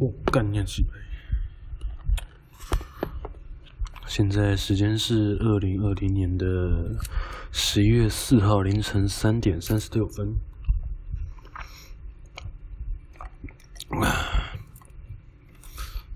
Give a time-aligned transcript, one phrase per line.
[0.00, 0.88] 我干念起来。
[4.06, 6.96] 现在时间是二零二零年的
[7.52, 10.34] 十一月四号凌晨三点三十六分。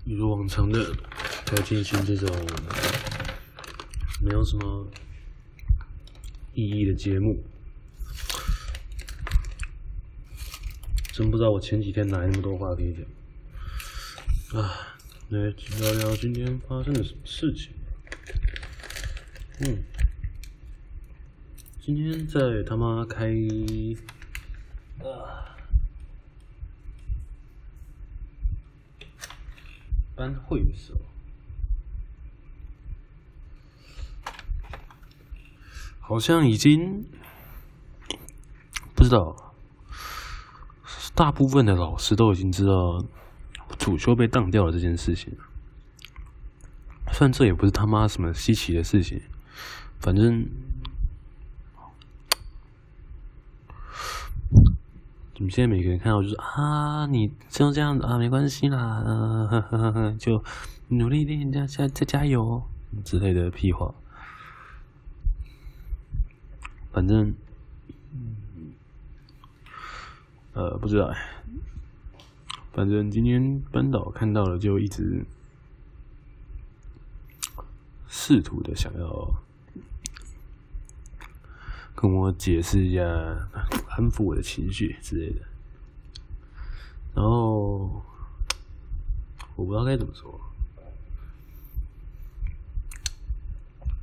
[0.03, 0.91] 一如往常的
[1.45, 2.27] 在进行这种
[4.19, 4.87] 没有什么
[6.55, 7.43] 意义的节目。
[11.13, 13.05] 真不知道我前几天哪来那么多话可以讲。
[14.55, 14.71] 啊，
[15.27, 15.39] 来
[15.81, 17.73] 聊聊今天发生了什么事情。
[19.59, 19.83] 嗯，
[21.81, 23.25] 今天在他妈开
[25.03, 25.57] 啊
[30.15, 30.99] 班会的时候，
[35.99, 37.03] 好像已经
[38.95, 39.53] 不知道，
[41.13, 43.03] 大部分的老师都已经知道
[43.85, 45.31] 主修被当掉了这件事情。
[47.11, 49.21] 虽然这也不是他妈什么稀奇的事情。
[49.99, 50.49] 反正，
[55.35, 60.43] 你们现在每个人看到就是啊，你就这样子啊，没关系啦，就
[60.87, 62.63] 努力一点，加加再加油
[63.03, 63.93] 之类的屁话。
[66.91, 67.35] 反正，
[70.53, 71.13] 呃，不知道。
[72.75, 75.25] 反正今天班导看到了，就一直
[78.09, 79.33] 试图的想要。
[81.95, 83.01] 跟我解释一下，
[83.91, 85.41] 安抚我的情绪之类的。
[87.15, 88.03] 然后
[89.55, 90.37] 我不知道该怎么说，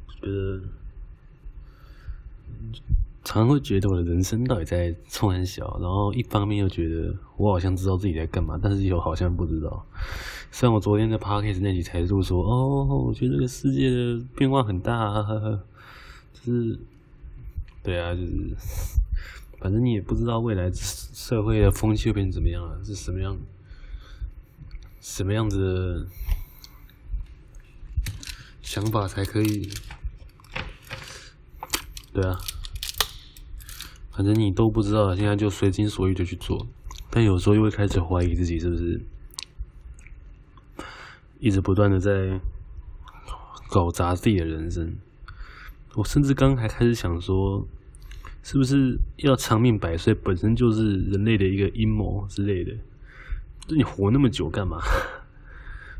[0.08, 0.62] 觉得
[3.24, 9.86] 常常会觉得我的人生到底在冲很小，然后一方面又觉得我好像知道自己在干嘛，但是又好像不知道。
[10.50, 15.64] 虽然我昨天在 Podcast 那集才录说，哦，我觉得这个世界的变化很大，呵呵，
[16.32, 16.78] 就是。
[17.84, 18.54] 对啊，就是，
[19.58, 23.36] 反正你也不知道未来社会的风气会变怎么样啊，是什么样，
[25.00, 26.06] 什么样子的
[28.62, 29.68] 想法才可以？
[32.12, 32.38] 对啊，
[34.22, 36.64] 反正你都不知道，现在就随心所欲的去做，
[37.10, 39.00] 但有时候又会开始怀疑自己是不是
[41.40, 42.38] 一直不断的在
[43.68, 44.94] 搞砸自己的人生。
[45.94, 47.66] 我甚至刚还开始想说，
[48.44, 52.72] 是不是要长命百岁本身就是人类的一个阴谋之类的？
[53.66, 54.78] 那你活那么久干嘛？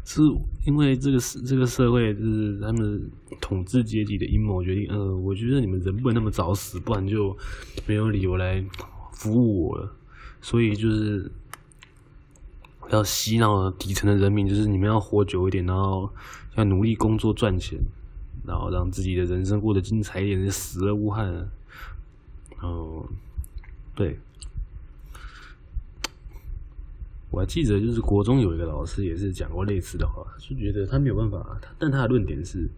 [0.05, 0.21] 是
[0.67, 4.89] 因为这个这个社会就是他们统治阶级的阴谋决定？
[4.91, 7.37] 呃，我觉得你们人不能那么早死，不然就
[7.87, 8.65] 没有理由来
[9.13, 9.93] 服务我了。
[10.41, 11.31] 所以就是
[12.91, 16.11] 要洗脑底层的人民，就是你们要活久一点，然后
[16.57, 17.79] 要努力工作赚钱。
[18.45, 21.33] 然后让自己的人生过得精彩一点，死而无憾。
[22.61, 23.09] 然后，
[23.95, 24.19] 对，
[27.33, 32.69] 我还记得，就是国中有一个老师也是讲过类似的话，就觉得他没有办法，但他的论点是，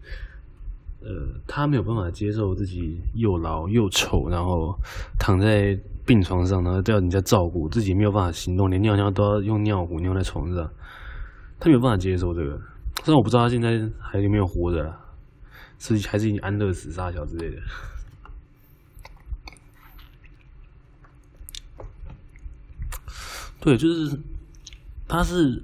[1.02, 1.10] 呃，
[1.46, 4.74] 他没有办法接受自己又老又丑，然后
[5.18, 10.70] 躺在病床上，然后都要人家照顾，自己没有办法行动，连尿尿都要用尿壶尿在床上，
[11.58, 12.58] 他没有办法接受这个。
[13.04, 15.00] 虽然我不知道他现在还有没有活着啦。
[15.76, 17.60] 是还是已经安乐死、杀小之类的？
[23.60, 24.16] 对，就是
[25.08, 25.62] 他是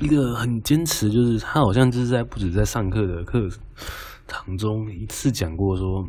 [0.00, 3.48] 一个很坚持，就是他好像就是在不止在上课的课
[4.26, 6.06] 堂中一次讲过说，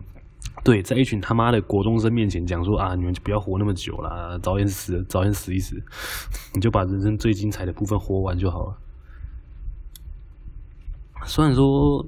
[0.64, 5.76] 对，在一群他妈的国中生面前讲说啊，你们就不要活那么久了，早点死，早点死一死，
[6.54, 8.78] 你就把人生最精彩的部分活完就好了。
[11.26, 12.06] 虽然说。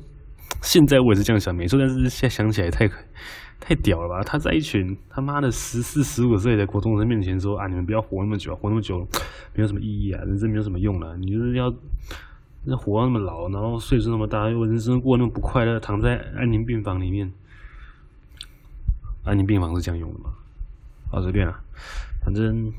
[0.62, 2.86] 现在我也是这样想，没错，但是现在想起来太
[3.60, 4.24] 太屌了吧？
[4.24, 9.08] 他在一群他妈的十四、十五岁的国中生面前说：“啊，你们不要活那么久，活那么久
[9.54, 11.16] 没有什么意义啊，人生没有什么用了。
[11.18, 11.74] 你就是要
[12.66, 17.32] 要活那么老，然后岁数那么大，又人生过那么不快乐，躺在安宁病房里面。
[19.24, 20.32] 安宁病房是这样用的吗？
[21.12, 21.62] 好，随便啊，
[22.24, 22.74] 反正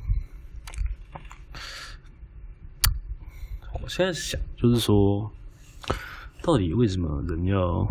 [3.82, 5.30] 我现在想就是说。”
[6.42, 7.86] 到底为什么人要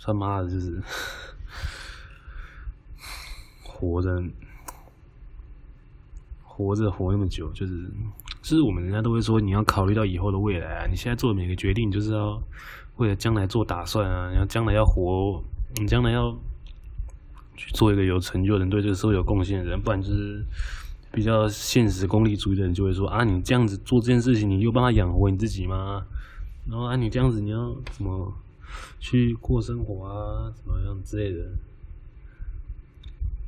[0.00, 0.82] 他妈的，就是
[3.90, 4.22] 活着，
[6.44, 7.90] 活着活那么久，就是
[8.40, 12.40] 就是我们人家都会说，你要考虑到以后的未来啊，你现在做的每个决定，就是要
[12.96, 15.42] 为了将来做打算啊，你要将来要活，
[15.80, 16.32] 你将来要
[17.56, 20.44] 去做一个有成就的人，对这个社会有贡献的人，不然就是
[21.10, 26.06] 比较现实功利主义的人就会说啊，你这样子做这件事情，你有办法养活你自己吗？
[26.68, 28.32] 然后啊，你这样子你要怎么
[29.00, 30.52] 去过生活啊？
[30.54, 31.40] 怎么样之类的？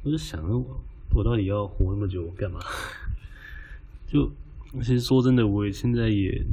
[0.05, 0.81] 我就想我，
[1.15, 2.61] 我到底要活那么久干嘛？
[4.07, 4.31] 就
[4.75, 6.45] 其实说真的，我现在也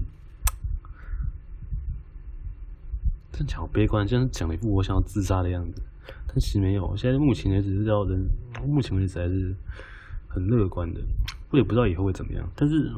[3.32, 5.82] 这样讲好悲观，像是讲了一副我想要自杀的样子。
[6.28, 8.26] 但其实没有，现在目前为止是叫人，
[8.66, 9.54] 目前为止还是
[10.30, 11.02] 很乐观的。
[11.50, 12.94] 我也不知道以后会怎么样，但是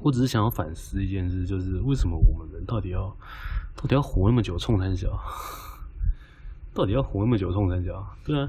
[0.00, 3.14] 我只是想要反思一件事，就是为什么我们人到底要
[3.74, 5.20] 到底要活那么久，冲三小？
[6.72, 8.16] 到底要活那么久， 冲三小？
[8.24, 8.48] 对啊，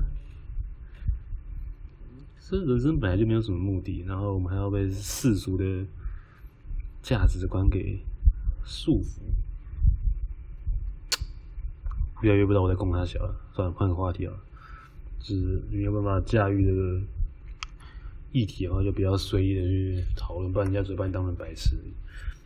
[2.52, 5.86] 这人生本来就没有什么目的，然后我们还要被世俗的
[7.02, 7.98] 价值观给
[8.66, 9.22] 束缚。
[12.22, 14.34] 越来越不知道我在供他小了，算了，换个话题啊。
[15.20, 17.00] 就是没有办法驾驭这个
[18.34, 21.78] 议题的话，就比较随意的去讨论，不然人家只会把你当成白痴。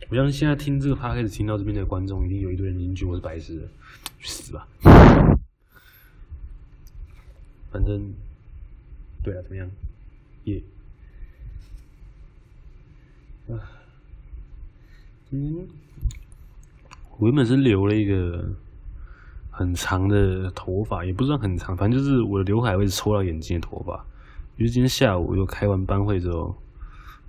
[0.08, 3.68] 我相信现在听这个 p 开始听到这边的观众，一定有一堆人已经觉得我是白痴了，
[4.20, 4.68] 去死吧！
[7.72, 8.14] 反正，
[9.24, 9.68] 对啊，怎么样？
[10.46, 10.62] yeah！
[15.30, 15.68] 嗯，
[17.18, 18.48] 我原本是留了一个。
[19.58, 24.04] 很长的头发也不算很长，反正就是我的刘海会抽到眼睛的头发。
[24.58, 26.54] 于是今天下午又开完班会之后，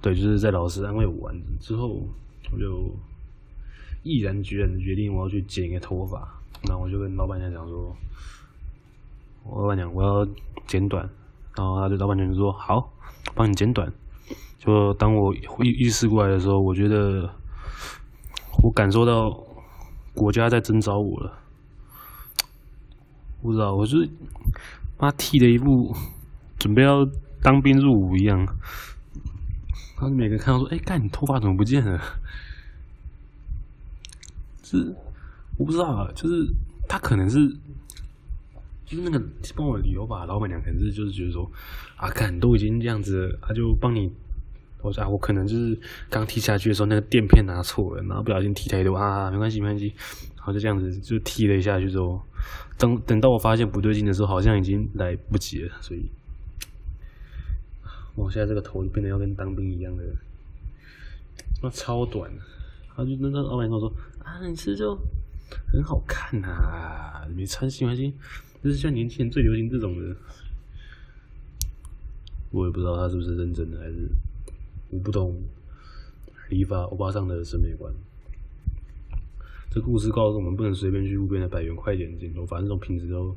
[0.02, 2.06] 对，就是在老师安慰我完之后，
[2.52, 2.94] 我就
[4.04, 6.18] 毅然决然的决定我要去剪一个头发。
[6.68, 7.96] 然后我就跟老板娘讲说
[9.48, 10.28] ：“我老板娘，我要
[10.68, 11.10] 剪短。”
[11.58, 12.94] 然后他的老板娘就说：“好，
[13.34, 13.92] 帮你剪短。”
[14.60, 17.28] 就当我意意识过来的时候，我觉得
[18.62, 19.32] 我感受到
[20.14, 21.34] 国家在征召我了。
[23.42, 24.08] 不知道，我就是
[25.00, 25.96] 妈剃了一部
[26.60, 27.04] 准备要
[27.42, 28.46] 当兵入伍一样。
[29.96, 32.00] 他们每个人看到说：“哎、欸，干你头发怎么不见了？”
[34.62, 34.96] 是
[35.58, 36.48] 我不知道啊，就是
[36.88, 37.40] 他可能是
[38.88, 39.22] 就是那个
[39.54, 41.52] 帮我理头发老板娘，可能是就是觉得说
[41.98, 44.10] ：“啊，看都已经这样子，他就帮你。”
[44.82, 45.78] 我说：“啊，我可能就是
[46.10, 49.94] 刚剃下去的时候那个垫片拿错了，然后不小心剃太多啊，没关系，没关系。”
[50.38, 52.22] 然后就这样子就剃了一下去之后。
[52.78, 56.10] 等等到我发现不对劲的时候，好像已经来不及了，所以，
[58.16, 60.04] 我现在这个头就变得要跟当兵一样的，
[61.62, 62.32] 那超短。
[62.32, 63.92] 然后就那个老板跟我说
[64.24, 64.96] ：“啊，你其实就
[65.74, 68.14] 很好看呐、啊，没穿新环境，
[68.68, 70.16] 就是像年轻人最流行这种的。”
[72.52, 74.08] 我也不知道他是不是认真的，还是
[74.90, 75.38] 我不懂
[76.50, 77.94] 理发欧巴桑的审美观。
[79.70, 83.36] 这故事告诉我们，不能随便去路边的百元快剪剪头发，这种品质都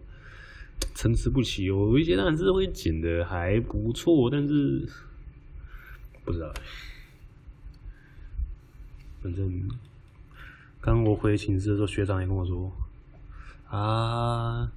[0.95, 1.65] 参差不齐。
[1.65, 4.89] 有一些当然是会剪的还不错，但是
[6.25, 6.53] 不知道。
[9.23, 9.69] 反正
[10.81, 12.71] 刚我回寝室的时候，学长也跟我说
[13.69, 14.71] ：“啊，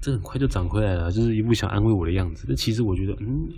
[0.00, 2.44] 这很快就长回来了。”就是一副想安慰我的样子。
[2.48, 3.48] 但其实我觉得，嗯。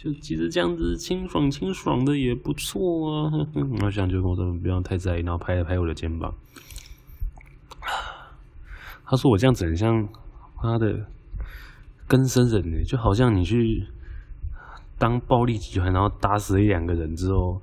[0.00, 3.32] 就其实这样子清爽清爽的也不错啊，
[3.82, 6.32] 我想就跟我说不要太在意，然后拍了拍我的肩膀。
[9.04, 10.08] 他说我这样子很像
[10.62, 11.04] 妈的
[12.06, 13.88] 更生人呢，就好像你去
[14.98, 17.60] 当暴力集团，然后打死一两个人之后，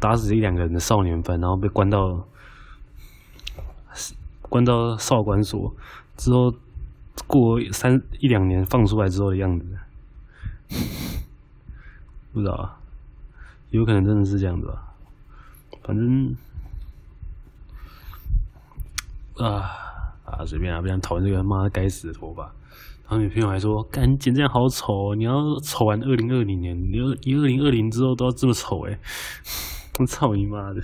[0.00, 2.26] 打死一两个人的少年犯，然后被关到
[4.48, 5.70] 关到少管所
[6.16, 6.50] 之后，
[7.26, 9.66] 过三一两年放出来之后的样子。
[12.32, 12.78] 不知道啊，
[13.70, 14.94] 有可能真的是这样子吧。
[15.82, 16.34] 反正
[19.36, 19.70] 啊
[20.24, 22.44] 啊，随便啊，不想讨论这个妈该死的头发。
[23.02, 28.98] 然后女朋友还说：“干你剪这样好丑，你要丑完二零二零年，你要你二零二零之后都要这么丑哎！”
[30.00, 30.82] 我 操你妈的！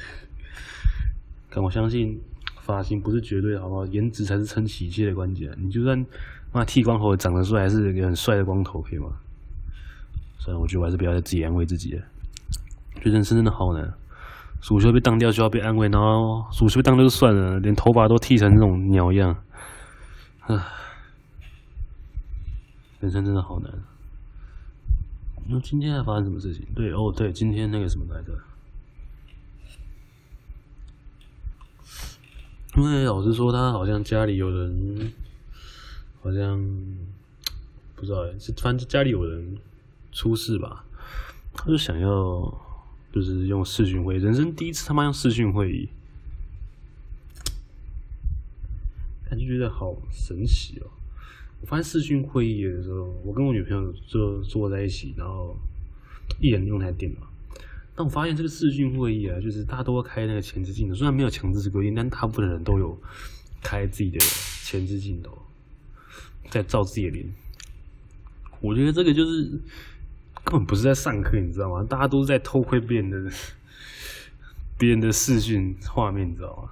[1.48, 2.20] 但我相信
[2.68, 3.86] 发型不是绝对的，好不好？
[3.86, 5.50] 颜值才是撑起一切的关键。
[5.58, 6.04] 你就算
[6.52, 9.08] 妈剃光头长得帅，还是一个很帅的光头，可以吗？
[10.38, 12.02] 算了，我觉得我还是不要再自己安慰自己了。
[12.96, 13.90] 觉得人生真的好难，
[14.60, 19.34] 暑修被当掉就要被安慰，然后暑修被当掉就算了，连头发都剃成那种鸟样，
[20.40, 20.54] 唉，
[23.00, 23.72] 人生真的好难。
[25.48, 26.66] 那今天还发生什么事情？
[26.74, 28.38] 对哦，对，今天那个什么来着？
[32.78, 35.12] 因为老师说他好像家里有人，
[36.22, 36.58] 好像
[37.94, 39.58] 不知道哎，是反正家里有人。
[40.10, 40.84] 出事吧，
[41.52, 42.10] 他就想要，
[43.12, 45.88] 就是用视讯会议，人生第一次他妈用视讯会议，
[49.28, 50.86] 感觉觉得好神奇哦。
[51.60, 55.56] 我发现视讯会议的时候，我跟我女朋友就坐在一起，然后
[56.40, 57.20] 一人用台电脑。
[57.98, 62.96] 但我发现这个视讯会议啊，就是大家都要开那个前置镜头，虽然没有强制规定，但大部分人都有
[63.60, 64.20] 开自己的
[64.62, 65.36] 前置镜头，
[66.48, 67.26] 在照自己的脸。
[68.60, 69.50] 我觉得这个就是
[70.44, 71.84] 根本不是在上课，你知道吗？
[71.90, 73.32] 大家都是在偷窥别人的
[74.78, 76.70] 别人的视讯画面，你知道吗？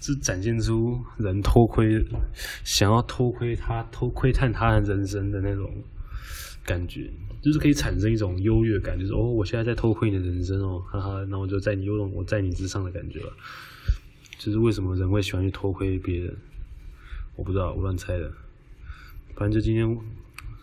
[0.00, 2.04] 这展现出人偷窥，
[2.62, 5.82] 想要偷窥他、偷窥探他人人生的那种
[6.64, 7.10] 感觉。
[7.42, 13.32] 就是可以产生一种优越感，就是哦，我现在在偷窥你的人生哦，哈哈，那我就在你有种我在你之上的感觉了。
[14.38, 16.36] 就是为什么人会喜欢去偷窥别人？
[17.36, 18.30] 我不知道，我乱猜的。
[19.34, 19.98] 反正就今天，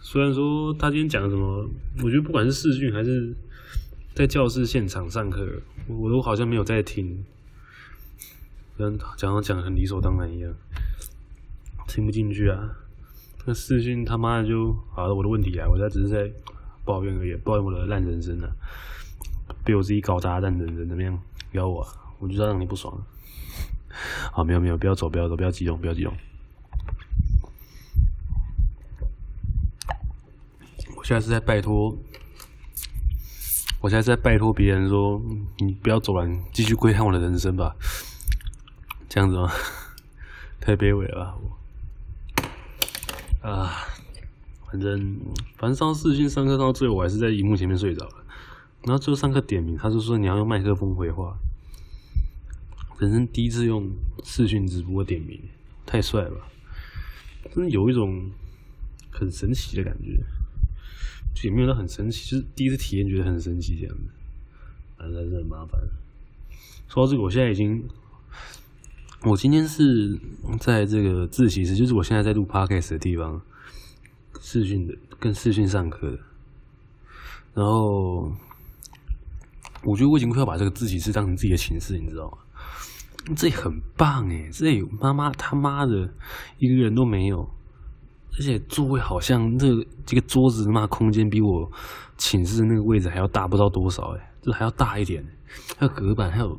[0.02, 1.68] 虽然说他今天讲的什么，
[2.04, 3.34] 我觉得不管是视讯还是
[4.14, 5.48] 在教室现场上课，
[5.88, 7.26] 我都好像没有在听，
[8.78, 10.54] 跟讲到讲的很理所当然一样，
[11.88, 12.78] 听不进去啊。
[13.48, 16.32] 那视讯他妈的就好了，我的问题啊，我现在只是在。
[16.88, 18.48] 抱怨而已，抱怨我的烂人生啊，
[19.66, 21.20] 被我自己搞砸烂人生怎么样？
[21.52, 21.86] 咬我，
[22.18, 22.98] 我就知道让你不爽。
[24.32, 26.14] 好，没有没有，不要走，不要走，不要激动，不要激动。
[30.96, 31.94] 我现在是在拜托，
[33.82, 35.22] 我现在是在拜托别人说，
[35.58, 37.76] 你不要走了，继续窥探我的人生吧。
[39.10, 39.52] 这样子吗？
[40.62, 41.38] 太卑微了，
[43.42, 43.72] 啊。
[44.70, 45.18] 反正，
[45.56, 48.26] 反正上视讯上课到最后，我还是在荧幕前面睡着了。
[48.84, 51.38] 然后最后上课点名，他就说你要用麦克风回话。
[53.00, 53.90] 人生第一次用
[54.24, 55.40] 视讯直播点名，
[55.86, 56.48] 太帅了！
[57.54, 58.30] 真的有一种
[59.10, 60.20] 很神奇的感觉，
[61.34, 64.04] 就也没有到很神奇，就是第一次体验觉得很神奇这样子。
[64.98, 65.80] 反正还是很麻烦。
[66.90, 67.88] 说到这个，我现在已经，
[69.24, 70.20] 我今天是
[70.60, 73.42] 在这个自习室，就是我现在在录 podcast 的地方。
[74.40, 76.20] 视讯的跟视讯上课的，
[77.56, 78.32] 然后
[79.84, 82.38] 我觉得我已经快要把这个自习室当成自己的寝室，你知道吗？
[83.36, 86.14] 这很棒哎，这里妈妈他妈的
[86.60, 87.42] 一个人都没有，
[88.38, 89.68] 而且座位好像这
[90.06, 91.70] 这个桌子他妈空间比我
[92.16, 95.26] 寝室的那个位置还要大不知道多少哎，这还要大一点，
[95.78, 96.58] 还有隔板，还有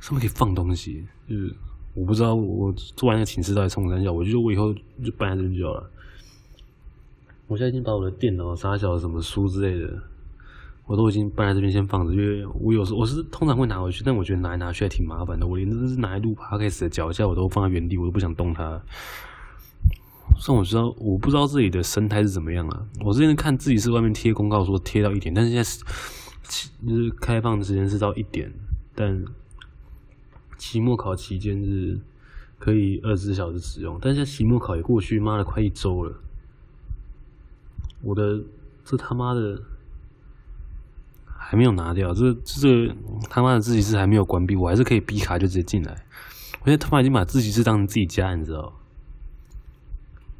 [0.00, 1.54] 上面可以放东西，就是
[1.94, 4.72] 我不知道我做完那个寝室到底冲三小，我就说我以后
[5.04, 5.90] 就搬在这边就好了。
[7.46, 10.02] 我现在已经把我的电脑、啥小什么书之类的，
[10.86, 15.46] 我都已经搬在这边先放着，因为我有时我是通常会拿回去，但我觉得拿来拿去还挺麻烦的。
[15.46, 18.80] 我连这是拿来录 p o d c 的脚架我都放在原地，我都不想动它。
[20.38, 22.86] 虽然我知道，我不知道自己的生态是怎么样啊。
[23.00, 25.82] 我之前看自己是外面贴公告说贴到一点，但是现在是
[26.86, 28.52] 就是开放的时间是到一点，
[28.94, 29.24] 但
[30.58, 31.98] 期末考期间是
[32.58, 36.20] 可以二十四小时使用，但是期末考也过去，妈的快一周了。
[38.02, 38.42] 我的
[38.84, 39.62] 这他妈的
[41.24, 42.94] 还没有拿掉，这这
[43.30, 46.04] 他妈的自习室还没有关闭，我还是可以哔卡就直接进来。
[46.60, 48.72] 我现在他妈已经把自习室当成自己家，你知道？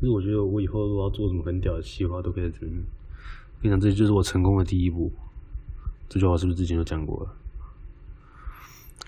[0.01, 2.73] 其实我觉得我以后如果要做什么很屌的计划，都可以在这边。
[3.61, 5.13] 跟你讲，这就是我成功的第一步。
[6.09, 7.35] 这句话是不是之前就讲过了？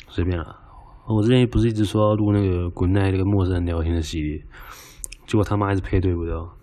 [0.09, 0.59] 随便啦。
[1.15, 4.43] 我之前不是一直说要录那个滚奈那个陌生人聊天的系列，
[5.27, 6.57] 结果他妈还是配对不到。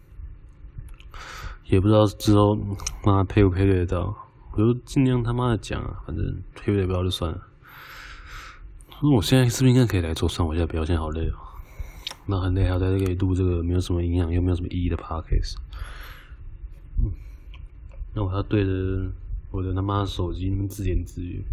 [1.66, 2.58] 也不知道之后
[3.04, 4.16] 妈配不配对得到，
[4.54, 7.42] 我就尽量他妈的讲啊，反正配对不到就算了。
[9.02, 10.30] 那我现在是不是应该可以来做？
[10.30, 11.36] 算我现在表现好累哦，
[12.26, 15.58] 那很累，还要在这里录这个没有什么营养又没有什么意义的 podcast。
[17.04, 17.12] 嗯，
[18.14, 19.12] 那我要对着
[19.52, 21.44] 我的他妈的手机自言自语，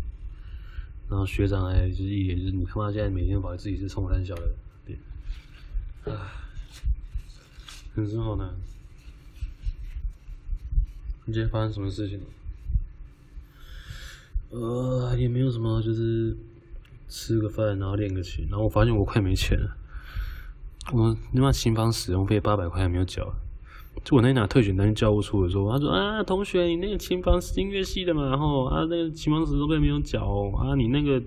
[1.09, 4.51] 然后学长还就是一脸就是你他妈现在每天把自己是冲三小的
[4.87, 4.99] 脸，
[6.05, 6.13] 唉，
[7.95, 8.49] 人生好难。
[11.27, 12.27] 你今天发生什么事情了？
[14.51, 16.37] 呃，也没有什么，就是
[17.09, 19.77] 吃个饭，然后练个琴，然后我发现我快没钱了。
[20.93, 23.35] 我他妈琴房使用费八百块还没有缴。
[24.05, 28.29] 就我那天拿特选单去教务处的时候，他说啊，同学，你那个琴房是音乐系的嘛？
[28.29, 31.23] 然后啊，那个琴房使用费没有缴哦，啊，你那个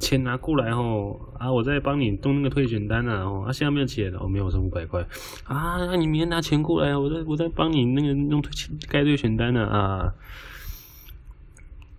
[0.00, 5.06] 钱拿过来哦，啊，我再帮你动那个退选单啊，哦，啊，现在没有钱，哦，没有，剩五百块，
[5.44, 8.50] 啊，那你明天拿钱过来，我再我再帮你那个弄退
[8.88, 10.12] 该退选单呢，啊，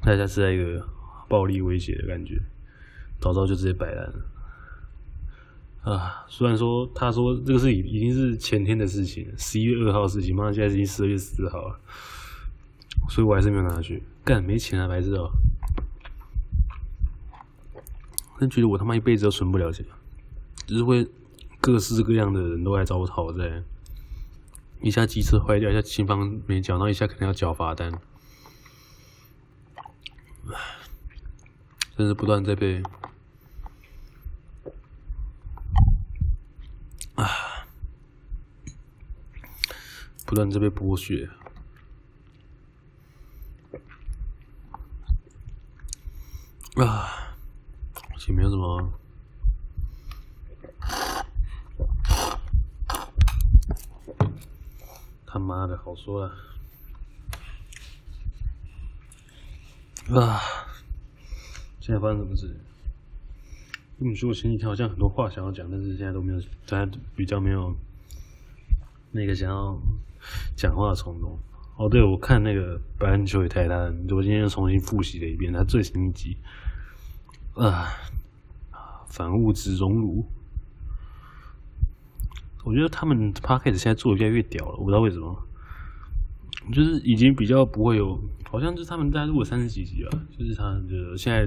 [0.01, 0.85] 大家是在一个
[1.29, 2.37] 暴力威胁的感觉，
[3.21, 4.13] 早知道就直接摆烂了。
[5.87, 11.79] 啊，虽然说他说这个是已已经是前天的事情，十一月二号的事情，妈，现在已经十二月四号了，
[13.07, 15.31] 所以我还是没有拿去干，没钱啊，白痴哦。
[18.37, 19.85] 真觉得我他妈一辈子都存不了钱，
[20.65, 21.07] 只是会
[21.61, 23.63] 各式各样的人都来找我讨债，
[24.81, 27.89] 一下机车坏掉，一下琴房没缴，然后一下可能要缴罚单，
[31.97, 32.83] 真是不断在被
[37.15, 37.25] 啊，
[40.27, 41.29] 不断在被剥削
[46.75, 47.33] 啊，
[48.27, 48.93] 也没有什么，
[55.25, 56.35] 他妈的好说啊。
[60.09, 60.41] 啊！
[61.79, 62.53] 现在发生什么事？
[63.95, 67.73] 你说我前几天好像很多话想要讲，但是现在都没有，大家比较没有
[69.11, 69.79] 那个想要
[70.57, 71.39] 讲话的冲动。
[71.77, 73.77] 哦，对，我看那个《白兰球与泰坦》，
[74.15, 76.35] 我今天又重新复习了一遍，他最新一集
[77.53, 77.93] 啊，
[79.07, 80.25] 反物质熔炉。
[82.63, 85.47] 我觉得他们 Podcast 现在做的越来越屌了，我不知道为什么，
[86.73, 88.19] 就是已经比较不会有。
[88.49, 91.45] 好像就是他们在录了三十几集吧，就是他的现在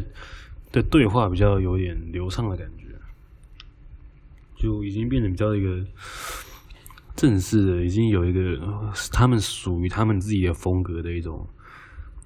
[0.70, 2.84] 的对话比较有点流畅的感觉，
[4.54, 5.82] 就已经变得比较一个
[7.20, 8.40] 正式的，已经有一个
[9.12, 11.46] 他们属于他们自己的风格的一种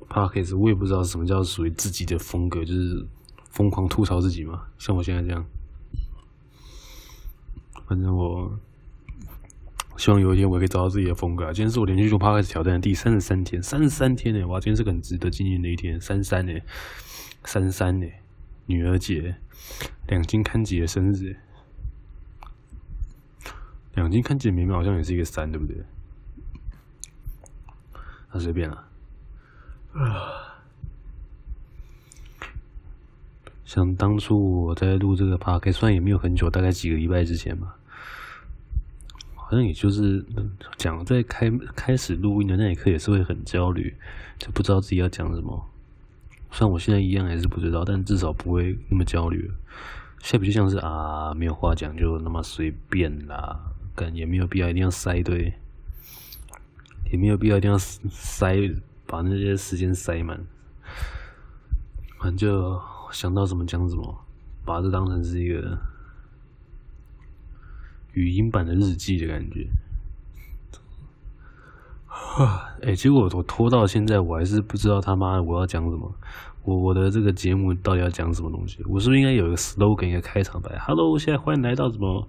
[0.09, 0.57] podcast。
[0.57, 3.05] 我也不知道什么叫属于自己的风格，就是
[3.51, 5.45] 疯狂吐槽自己嘛，像我现在这样。
[7.89, 8.57] 反正我。
[9.97, 11.45] 希望有一天我可以找到自己的风格。
[11.53, 14.45] 今天是我连续做 Podcast 挑战的第三十三天，三十三天呢！
[14.49, 16.53] 哇，今天是个很值得纪念的一天，三三呢，
[17.45, 18.07] 三三呢，
[18.67, 19.37] 女儿节，
[20.09, 21.37] 两津勘吉的生日，
[23.95, 25.77] 两斤看起来明明好像也是一个三，对不对？
[28.33, 28.85] 那随便了。
[29.93, 30.65] 啊，
[33.65, 37.77] 像当初我在录这个 P A K，虽然也没有很久，大概几个礼拜之前吧。
[39.37, 40.25] 好像也就是
[40.77, 43.95] 讲在开开始录音的那一刻，也是会很焦虑，
[44.39, 45.71] 就不知道自己要讲什么。
[46.51, 49.55] 虽然我现在一样还是不知道，但至少不会那么焦虑了。
[50.21, 53.61] 现在不就像是啊，没有话讲就那么随便啦，
[53.95, 55.55] 感也没有必要一定要塞对，
[57.11, 58.57] 也没有必要一定要塞
[59.07, 60.41] 把那些时间塞满。
[62.19, 62.81] 反正就
[63.11, 64.25] 想到什么讲什么，
[64.65, 65.79] 把这当成是一个。
[68.17, 69.67] 语音版的日记的感觉，
[72.87, 76.15] 哎，结果我拖到现在，我还是不知道他妈我要讲什么。
[76.63, 78.79] 我我的这个节目到底要讲什么东西？
[78.85, 82.29] 我是不是应该有一个 slogan，一个开场白？Hello，现在欢迎来到什么？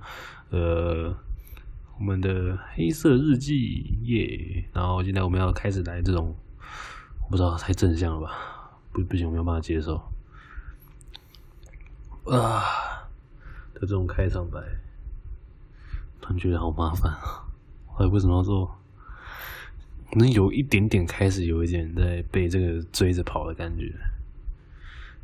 [0.50, 1.16] 呃，
[1.98, 4.70] 我们的黑色日记耶。
[4.74, 6.36] 然后现在我们要开始来这种，
[7.30, 8.32] 不知道太正向了吧？
[8.92, 9.96] 不不行，我没有办法接受
[12.26, 12.64] 啊
[13.74, 14.60] 的这种开场白。
[16.22, 17.46] 突然觉得好麻烦啊！
[17.98, 18.76] 我为什么要做？
[20.14, 23.94] 能有一点点开始有一点在被这个追着跑的感觉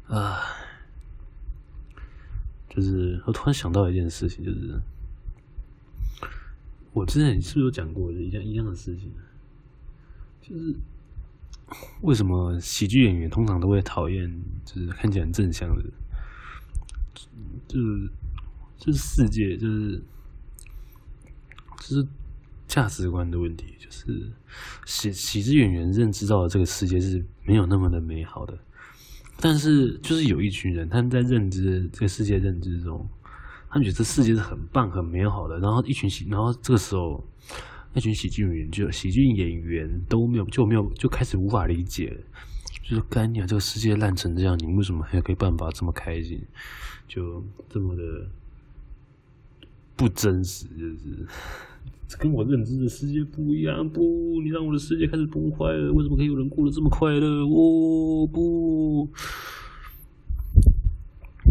[0.07, 0.41] 啊！
[2.69, 4.79] 就是我突然想到一件事情，就是
[6.93, 9.11] 我之前是不是有讲过一样一样的事情？
[10.41, 10.75] 就是
[12.01, 14.29] 为什么喜剧演员通常都会讨厌，
[14.65, 15.83] 就是看起来很正向的，
[17.67, 18.09] 就是
[18.77, 20.01] 就是世界就是。
[21.83, 22.07] 就是
[22.67, 24.31] 价值观的问题，就是
[24.85, 28.55] 喜喜剧演员认知到的这个世界是没有那么的美好的，
[29.39, 33.09] 但是就是有一群人，他们在认知这个世界认知中，
[33.71, 35.57] 他们觉得这世界是很棒、很美好的。
[35.59, 37.23] 然后一群喜，然后这个时候，
[37.93, 42.15] 那群喜剧演员就喜剧演员都没有就没有就开始无法理解，
[42.83, 46.45] 就是干你啊，这个世界烂成这样，你为什么还可以办法这么开心？
[47.07, 48.03] 就这么的
[49.95, 51.25] 不真实，就是。
[52.19, 54.01] 跟我认知的世界不一样，不，
[54.43, 55.93] 你让我的世界开始崩坏了。
[55.93, 57.47] 为什么可以有人过得这么快乐？
[57.47, 59.07] 我、不，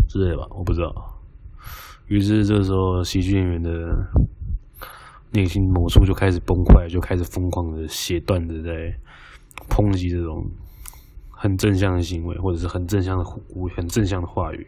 [0.06, 1.19] 之类的吧，我不知道。
[2.10, 3.70] 于是这时候，喜剧演员的
[5.30, 8.92] 内心某处就开始崩坏，就开始疯狂的写段子，在
[9.68, 10.44] 抨击这种
[11.30, 13.24] 很正向的行为，或者是很正向的、
[13.76, 14.66] 很正向的话语。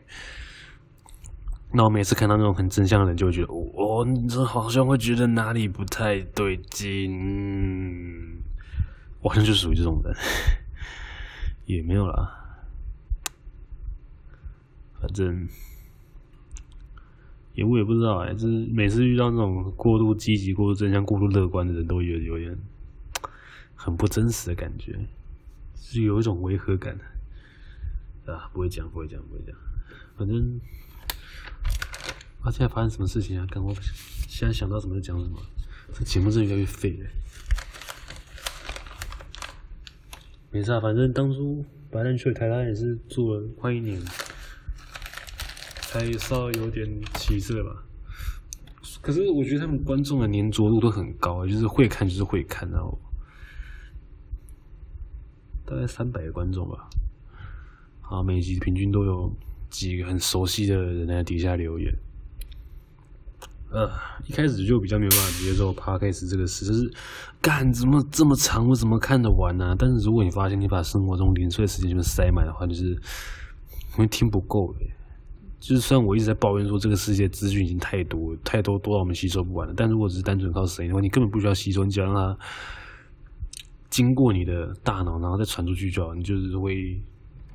[1.72, 7.10] 那我每次看到那种很正向的人，就会觉得，哦，你这好像会觉得哪里不太对劲。
[9.20, 10.14] 我好像就属于这种人，
[11.64, 12.30] 也没有啦，
[15.00, 15.48] 反正
[17.54, 22.56] 也我也不知道哎，就是每次遇到那种过度积极、过度正向、过度乐观的人，都有有点
[23.74, 24.98] 很不真实的感觉，
[25.76, 26.98] 是有一种违和感
[28.26, 29.54] 啊，不会讲，不会讲，不会讲，
[30.16, 30.60] 反正。
[32.44, 32.50] 啊！
[32.50, 33.46] 现在发生什么事情啊？
[33.52, 33.72] 刚我
[34.26, 35.40] 现在想到什么就讲什么。
[35.94, 37.08] 这节目真的越来越废了。
[40.50, 44.02] 没事啊，反正当初白兰去台湾也是做了快一年，
[45.92, 47.70] 才稍微有点起色吧。
[49.02, 52.98] 可是我觉得他们观众的粘着度都很高，就是会看就是会看，然后
[55.66, 56.88] 大概三百个观众吧。
[58.00, 59.30] 啊，每集平均都有
[59.68, 61.94] 几个很熟悉的人在底下留言。
[63.70, 63.90] 呃，
[64.26, 66.90] 一开始就比较没有办法接受 Podcast 这个事，就是
[67.42, 74.74] 干怎么这么长，我怎么看得完呢、但是如果你发现你把生活中零碎的时间全部塞满的话，就是因为听不够。
[75.62, 82.36] 就是虽然我一直在抱怨说这个世界资讯已经太多太多多到我们吸收不完了，但如果只是单纯靠声音的话，你根本不需要吸收，你只要让它
[83.88, 86.14] 经过你的大脑，然后再传出去就好。
[86.14, 87.00] 你就是会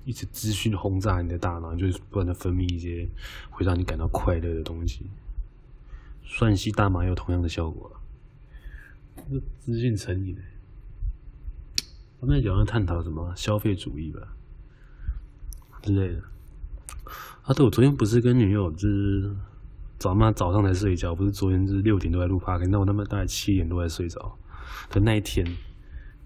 [0.06, 3.06] 一直资讯轰炸你的大脑，就是不断的分泌一些
[3.50, 5.06] 会让你感到快乐的东西。
[6.24, 7.92] 算吸大麻有同样的效果，
[9.30, 10.38] 这资讯成瘾。
[12.22, 14.22] 他们在讲要探讨什么消费主义吧
[15.82, 16.24] 之类的。
[17.44, 19.36] 啊，对，我昨天不是跟女友就是
[19.98, 24.38] 早嘛早上才睡觉，不是昨天就是六点多在录 podcast，那我他妈大概七点多才睡着
[24.90, 25.46] 的那一天，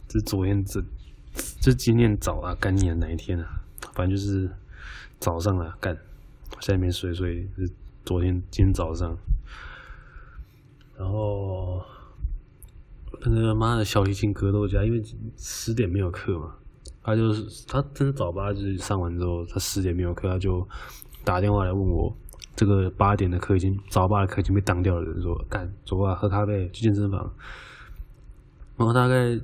[0.08, 0.84] 就昨天这，
[1.60, 3.62] 就今天早啊，干你的哪一天啊？
[3.94, 4.50] 反正就是
[5.20, 5.96] 早上啊，干，
[6.60, 7.70] 现在没睡，所以是
[8.04, 9.18] 昨天今天早上。
[10.98, 11.84] 然后
[13.26, 15.04] 那个妈的小提琴格斗家，因为
[15.36, 16.56] 十点没有课嘛，
[17.04, 20.68] 他就是他真的早八就是上完之后，他十点没有课，他就
[21.24, 22.16] 打电话来问我，
[22.56, 27.32] 这个八点的课已经早八的课已经被当掉了，人说干走吧，喝咖啡去健身房。
[28.78, 29.40] 然后大概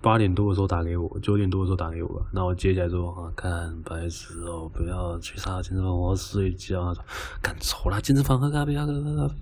[0.00, 6.82] 八点多的时候打给我，九点多的时候打给我吧，那我接起来说啊，看白痴哦，不要去啥健身房，我要睡觉。
[6.84, 7.04] 他说
[7.42, 9.34] 干走了，健身房喝咖啡，喝喝咖啡。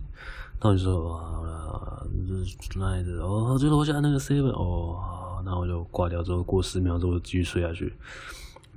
[0.60, 4.98] 那我就说好了，就是那的哦，就楼下那个 seven 哦，
[5.46, 7.94] 然后就挂掉之后，过十秒之后继续睡下去。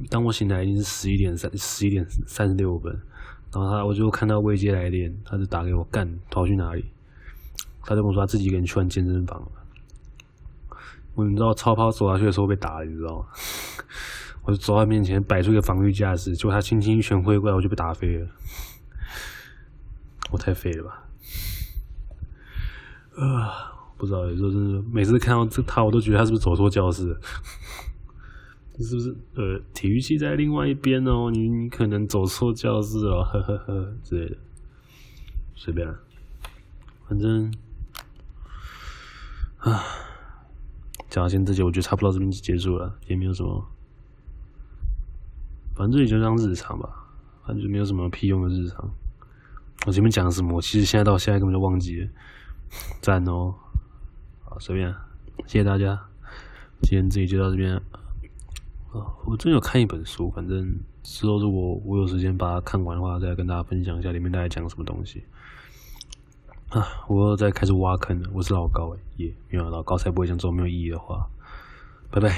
[0.10, 2.94] 当我醒来已经是十一点三十一点三十六分，
[3.52, 6.86] 然后他我就看到未接来电，他就打给我干跑去哪里？
[7.82, 9.48] 他就跟我说他自己一个人去完健身房了。
[11.16, 13.26] 我你知道超跑走下去的时候被打，你知道吗？
[14.46, 18.28] 我就走到他面前摆出一个防御架势，结果他轻轻一拳挥过来，我就被打飞了。
[20.32, 21.04] 我太废了吧！
[23.18, 27.20] 啊，不知道，有时候真的每次看到这他，我都觉得他是不是走错教室了？
[28.80, 31.30] 是不是呃，体育系在另外一边哦？
[31.30, 34.38] 你你可能走错教室了，呵呵呵之类的，
[35.54, 35.94] 随便，
[37.10, 37.54] 反正
[39.58, 39.84] 啊，
[41.10, 43.68] 讲到现在这节，我觉得差不多这边就结束了，也没有什么，
[45.76, 46.90] 反正也就这样日常吧，
[47.46, 48.90] 反正就没有什么屁用的日常。
[49.86, 50.56] 我前面讲什么？
[50.56, 52.08] 我其实现在到现在根本就忘记了。
[53.02, 53.54] 赞哦，
[54.50, 54.92] 好，随便，
[55.46, 56.02] 谢谢大家，
[56.82, 57.76] 今天自己就到这边。
[57.76, 65.24] 啊，我正有看一本书，反正之后如果我有时间把它看完的话，再跟大家分享一下里面大概讲什么东西。
[66.70, 71.30] 啊，我又在开始挖坑了，我是老高诶，耶，没有老高才不会讲这种没有意义的话。
[72.10, 72.36] 拜拜。